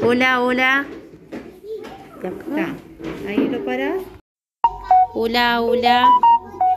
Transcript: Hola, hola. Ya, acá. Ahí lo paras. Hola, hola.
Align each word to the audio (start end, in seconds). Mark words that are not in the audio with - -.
Hola, 0.00 0.40
hola. 0.42 0.86
Ya, 2.22 2.28
acá. 2.28 2.74
Ahí 3.26 3.48
lo 3.48 3.64
paras. 3.64 4.00
Hola, 5.14 5.60
hola. 5.60 6.04